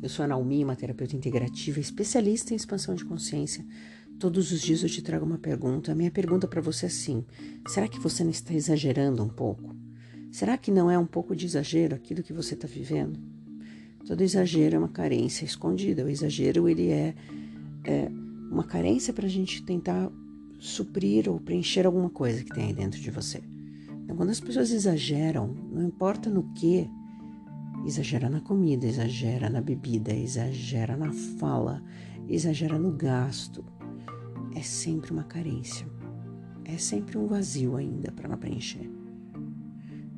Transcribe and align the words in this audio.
Eu 0.00 0.08
sou 0.08 0.24
a 0.24 0.28
Naomi, 0.28 0.62
uma 0.62 0.76
terapeuta 0.76 1.16
integrativa, 1.16 1.80
especialista 1.80 2.52
em 2.52 2.56
expansão 2.56 2.94
de 2.94 3.04
consciência. 3.04 3.66
Todos 4.16 4.52
os 4.52 4.60
dias 4.62 4.84
eu 4.84 4.88
te 4.88 5.02
trago 5.02 5.26
uma 5.26 5.36
pergunta. 5.36 5.90
A 5.90 5.96
minha 5.96 6.12
pergunta 6.12 6.46
para 6.46 6.60
você 6.60 6.86
é 6.86 6.88
assim: 6.88 7.24
será 7.66 7.88
que 7.88 7.98
você 7.98 8.22
não 8.22 8.30
está 8.30 8.54
exagerando 8.54 9.20
um 9.20 9.28
pouco? 9.28 9.74
Será 10.30 10.56
que 10.56 10.70
não 10.70 10.88
é 10.88 10.96
um 10.96 11.04
pouco 11.04 11.34
de 11.34 11.44
exagero 11.44 11.96
aquilo 11.96 12.22
que 12.22 12.32
você 12.32 12.54
está 12.54 12.68
vivendo? 12.68 13.18
Todo 14.06 14.22
exagero 14.22 14.76
é 14.76 14.78
uma 14.78 14.90
carência 14.90 15.44
escondida. 15.44 16.04
O 16.04 16.08
exagero 16.08 16.68
ele 16.68 16.90
é, 16.90 17.16
é 17.82 18.08
uma 18.52 18.62
carência 18.62 19.12
para 19.12 19.26
a 19.26 19.28
gente 19.28 19.64
tentar 19.64 20.08
suprir 20.60 21.28
ou 21.28 21.40
preencher 21.40 21.84
alguma 21.84 22.10
coisa 22.10 22.44
que 22.44 22.54
tem 22.54 22.66
aí 22.66 22.72
dentro 22.72 23.00
de 23.00 23.10
você. 23.10 23.42
Então, 24.04 24.14
quando 24.16 24.30
as 24.30 24.38
pessoas 24.38 24.70
exageram, 24.70 25.48
não 25.72 25.82
importa 25.82 26.30
no 26.30 26.44
que, 26.54 26.88
Exagera 27.88 28.28
na 28.28 28.42
comida, 28.42 28.86
exagera 28.86 29.48
na 29.48 29.62
bebida, 29.62 30.12
exagera 30.12 30.94
na 30.94 31.10
fala, 31.10 31.82
exagera 32.28 32.78
no 32.78 32.92
gasto. 32.92 33.64
É 34.54 34.60
sempre 34.60 35.10
uma 35.10 35.24
carência. 35.24 35.86
É 36.66 36.76
sempre 36.76 37.16
um 37.16 37.26
vazio 37.26 37.76
ainda 37.76 38.12
para 38.12 38.36
preencher. 38.36 38.90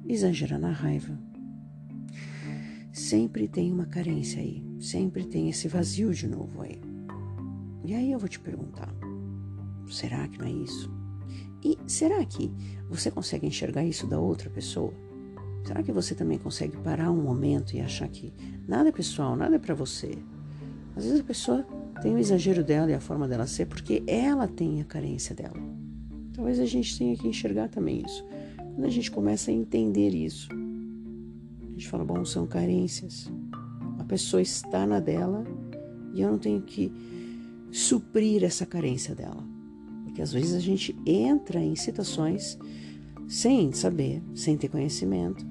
Exagera 0.04 0.58
na 0.58 0.72
raiva. 0.72 1.16
Sempre 2.92 3.46
tem 3.46 3.72
uma 3.72 3.86
carência 3.86 4.42
aí. 4.42 4.66
Sempre 4.80 5.24
tem 5.24 5.48
esse 5.48 5.68
vazio 5.68 6.12
de 6.12 6.26
novo 6.26 6.62
aí. 6.62 6.80
E 7.84 7.94
aí 7.94 8.10
eu 8.10 8.18
vou 8.18 8.28
te 8.28 8.40
perguntar: 8.40 8.92
será 9.88 10.26
que 10.26 10.40
não 10.40 10.46
é 10.46 10.50
isso? 10.50 10.92
E 11.62 11.78
será 11.86 12.24
que 12.24 12.52
você 12.88 13.12
consegue 13.12 13.46
enxergar 13.46 13.84
isso 13.84 14.08
da 14.08 14.18
outra 14.18 14.50
pessoa? 14.50 14.92
Será 15.64 15.82
que 15.82 15.92
você 15.92 16.14
também 16.14 16.38
consegue 16.38 16.76
parar 16.78 17.10
um 17.10 17.22
momento 17.22 17.74
e 17.74 17.80
achar 17.80 18.08
que 18.08 18.32
nada 18.66 18.88
é 18.88 18.92
pessoal, 18.92 19.36
nada 19.36 19.56
é 19.56 19.58
para 19.58 19.74
você? 19.74 20.18
Às 20.96 21.04
vezes 21.04 21.20
a 21.20 21.24
pessoa 21.24 21.66
tem 22.02 22.14
o 22.14 22.18
exagero 22.18 22.64
dela 22.64 22.90
e 22.90 22.94
a 22.94 23.00
forma 23.00 23.28
dela 23.28 23.46
ser 23.46 23.66
porque 23.66 24.02
ela 24.06 24.48
tem 24.48 24.80
a 24.80 24.84
carência 24.84 25.34
dela. 25.34 25.56
Talvez 26.32 26.58
a 26.58 26.64
gente 26.64 26.96
tenha 26.96 27.16
que 27.16 27.28
enxergar 27.28 27.68
também 27.68 28.02
isso. 28.04 28.24
Quando 28.56 28.84
a 28.84 28.90
gente 28.90 29.10
começa 29.10 29.50
a 29.50 29.54
entender 29.54 30.14
isso, 30.14 30.48
a 30.52 31.66
gente 31.72 31.88
fala: 31.88 32.04
bom, 32.04 32.24
são 32.24 32.46
carências. 32.46 33.30
A 33.98 34.04
pessoa 34.04 34.40
está 34.40 34.86
na 34.86 35.00
dela 35.00 35.44
e 36.14 36.20
eu 36.22 36.30
não 36.30 36.38
tenho 36.38 36.62
que 36.62 36.92
suprir 37.70 38.42
essa 38.42 38.64
carência 38.64 39.14
dela. 39.14 39.44
Porque 40.04 40.22
às 40.22 40.32
vezes 40.32 40.54
a 40.54 40.60
gente 40.60 40.96
entra 41.06 41.60
em 41.60 41.76
situações 41.76 42.58
sem 43.30 43.70
saber, 43.70 44.20
sem 44.34 44.56
ter 44.56 44.66
conhecimento, 44.66 45.46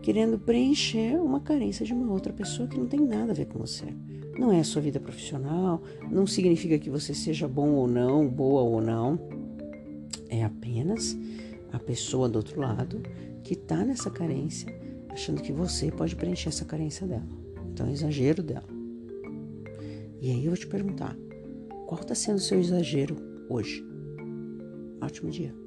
querendo 0.00 0.38
preencher 0.38 1.20
uma 1.20 1.40
carência 1.40 1.84
de 1.84 1.92
uma 1.92 2.12
outra 2.12 2.32
pessoa 2.32 2.68
que 2.68 2.78
não 2.78 2.86
tem 2.86 3.00
nada 3.00 3.32
a 3.32 3.34
ver 3.34 3.46
com 3.46 3.58
você. 3.58 3.86
Não 4.38 4.52
é 4.52 4.60
a 4.60 4.64
sua 4.64 4.80
vida 4.80 5.00
profissional, 5.00 5.82
não 6.08 6.28
significa 6.28 6.78
que 6.78 6.88
você 6.88 7.12
seja 7.12 7.48
bom 7.48 7.70
ou 7.70 7.88
não, 7.88 8.28
boa 8.28 8.62
ou 8.62 8.80
não. 8.80 9.18
É 10.28 10.44
apenas 10.44 11.18
a 11.72 11.78
pessoa 11.80 12.28
do 12.28 12.36
outro 12.36 12.60
lado 12.60 13.02
que 13.42 13.54
está 13.54 13.84
nessa 13.84 14.12
carência, 14.12 14.72
achando 15.08 15.42
que 15.42 15.52
você 15.52 15.90
pode 15.90 16.14
preencher 16.14 16.50
essa 16.50 16.64
carência 16.64 17.04
dela. 17.04 17.26
Então, 17.72 17.88
é 17.88 17.92
exagero 17.92 18.44
dela. 18.44 18.68
E 20.20 20.30
aí 20.30 20.44
eu 20.44 20.52
vou 20.52 20.56
te 20.56 20.68
perguntar: 20.68 21.16
qual 21.86 22.00
está 22.00 22.14
sendo 22.14 22.36
o 22.36 22.40
seu 22.40 22.60
exagero 22.60 23.16
hoje? 23.48 23.84
Ótimo 25.00 25.30
dia. 25.30 25.63